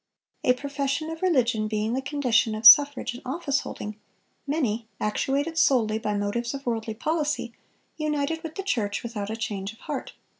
A 0.43 0.53
profession 0.53 1.11
of 1.11 1.21
religion 1.21 1.67
being 1.67 1.93
the 1.93 2.01
condition 2.01 2.55
of 2.55 2.65
suffrage 2.65 3.13
and 3.13 3.21
office 3.23 3.59
holding, 3.59 3.99
many, 4.47 4.87
actuated 4.99 5.59
solely 5.59 5.99
by 5.99 6.15
motives 6.15 6.55
of 6.55 6.65
worldly 6.65 6.95
policy, 6.95 7.53
united 7.97 8.41
with 8.41 8.55
the 8.55 8.63
church 8.63 9.03
without 9.03 9.29
a 9.29 9.35
change 9.35 9.73
of 9.73 9.79
heart. 9.81 10.13